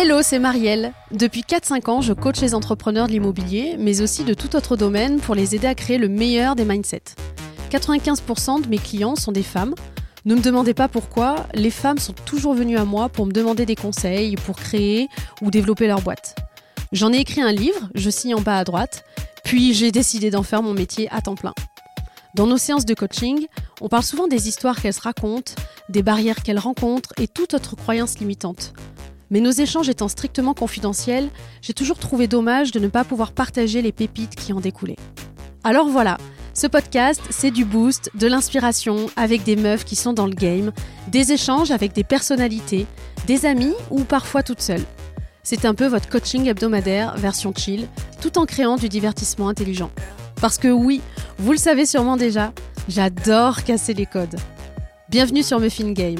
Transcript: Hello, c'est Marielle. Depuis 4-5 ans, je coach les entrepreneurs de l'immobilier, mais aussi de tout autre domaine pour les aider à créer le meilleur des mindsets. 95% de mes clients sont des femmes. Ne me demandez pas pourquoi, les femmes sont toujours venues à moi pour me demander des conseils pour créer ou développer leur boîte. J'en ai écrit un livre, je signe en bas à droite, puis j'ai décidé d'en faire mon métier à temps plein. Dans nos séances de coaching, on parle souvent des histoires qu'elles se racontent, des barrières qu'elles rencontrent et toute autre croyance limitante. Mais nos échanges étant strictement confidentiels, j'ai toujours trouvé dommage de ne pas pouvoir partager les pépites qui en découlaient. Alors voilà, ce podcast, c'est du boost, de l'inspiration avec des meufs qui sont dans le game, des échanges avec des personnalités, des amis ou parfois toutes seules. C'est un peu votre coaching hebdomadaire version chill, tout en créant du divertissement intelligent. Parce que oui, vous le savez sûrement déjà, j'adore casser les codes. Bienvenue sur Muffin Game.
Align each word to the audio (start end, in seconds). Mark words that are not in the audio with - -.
Hello, 0.00 0.22
c'est 0.22 0.38
Marielle. 0.38 0.92
Depuis 1.10 1.40
4-5 1.40 1.90
ans, 1.90 2.00
je 2.02 2.12
coach 2.12 2.40
les 2.40 2.54
entrepreneurs 2.54 3.08
de 3.08 3.12
l'immobilier, 3.12 3.74
mais 3.80 4.00
aussi 4.00 4.22
de 4.22 4.32
tout 4.32 4.54
autre 4.54 4.76
domaine 4.76 5.18
pour 5.18 5.34
les 5.34 5.56
aider 5.56 5.66
à 5.66 5.74
créer 5.74 5.98
le 5.98 6.06
meilleur 6.06 6.54
des 6.54 6.64
mindsets. 6.64 7.16
95% 7.72 8.62
de 8.62 8.68
mes 8.68 8.78
clients 8.78 9.16
sont 9.16 9.32
des 9.32 9.42
femmes. 9.42 9.74
Ne 10.24 10.36
me 10.36 10.40
demandez 10.40 10.72
pas 10.72 10.86
pourquoi, 10.86 11.48
les 11.52 11.72
femmes 11.72 11.98
sont 11.98 12.12
toujours 12.12 12.54
venues 12.54 12.78
à 12.78 12.84
moi 12.84 13.08
pour 13.08 13.26
me 13.26 13.32
demander 13.32 13.66
des 13.66 13.74
conseils 13.74 14.36
pour 14.36 14.54
créer 14.54 15.08
ou 15.42 15.50
développer 15.50 15.88
leur 15.88 16.00
boîte. 16.00 16.36
J'en 16.92 17.12
ai 17.12 17.18
écrit 17.18 17.40
un 17.40 17.50
livre, 17.50 17.90
je 17.96 18.08
signe 18.08 18.36
en 18.36 18.40
bas 18.40 18.58
à 18.58 18.62
droite, 18.62 19.02
puis 19.42 19.74
j'ai 19.74 19.90
décidé 19.90 20.30
d'en 20.30 20.44
faire 20.44 20.62
mon 20.62 20.74
métier 20.74 21.08
à 21.10 21.22
temps 21.22 21.34
plein. 21.34 21.54
Dans 22.36 22.46
nos 22.46 22.56
séances 22.56 22.86
de 22.86 22.94
coaching, 22.94 23.48
on 23.80 23.88
parle 23.88 24.04
souvent 24.04 24.28
des 24.28 24.46
histoires 24.46 24.80
qu'elles 24.80 24.94
se 24.94 25.00
racontent, 25.00 25.54
des 25.88 26.04
barrières 26.04 26.44
qu'elles 26.44 26.60
rencontrent 26.60 27.14
et 27.18 27.26
toute 27.26 27.54
autre 27.54 27.74
croyance 27.74 28.20
limitante. 28.20 28.74
Mais 29.30 29.40
nos 29.40 29.50
échanges 29.50 29.88
étant 29.88 30.08
strictement 30.08 30.54
confidentiels, 30.54 31.28
j'ai 31.60 31.74
toujours 31.74 31.98
trouvé 31.98 32.28
dommage 32.28 32.72
de 32.72 32.80
ne 32.80 32.88
pas 32.88 33.04
pouvoir 33.04 33.32
partager 33.32 33.82
les 33.82 33.92
pépites 33.92 34.34
qui 34.34 34.52
en 34.52 34.60
découlaient. 34.60 34.96
Alors 35.64 35.88
voilà, 35.88 36.16
ce 36.54 36.66
podcast, 36.66 37.20
c'est 37.30 37.50
du 37.50 37.64
boost, 37.64 38.10
de 38.14 38.26
l'inspiration 38.26 39.10
avec 39.16 39.44
des 39.44 39.56
meufs 39.56 39.84
qui 39.84 39.96
sont 39.96 40.12
dans 40.12 40.26
le 40.26 40.34
game, 40.34 40.72
des 41.08 41.32
échanges 41.32 41.70
avec 41.70 41.92
des 41.92 42.04
personnalités, 42.04 42.86
des 43.26 43.46
amis 43.46 43.74
ou 43.90 44.04
parfois 44.04 44.42
toutes 44.42 44.62
seules. 44.62 44.84
C'est 45.42 45.64
un 45.64 45.74
peu 45.74 45.86
votre 45.86 46.08
coaching 46.08 46.46
hebdomadaire 46.46 47.16
version 47.16 47.52
chill, 47.54 47.86
tout 48.20 48.38
en 48.38 48.44
créant 48.44 48.76
du 48.76 48.88
divertissement 48.88 49.48
intelligent. 49.48 49.90
Parce 50.40 50.58
que 50.58 50.68
oui, 50.68 51.00
vous 51.38 51.52
le 51.52 51.58
savez 51.58 51.86
sûrement 51.86 52.16
déjà, 52.16 52.52
j'adore 52.88 53.64
casser 53.64 53.94
les 53.94 54.06
codes. 54.06 54.36
Bienvenue 55.08 55.42
sur 55.42 55.58
Muffin 55.58 55.92
Game. 55.92 56.18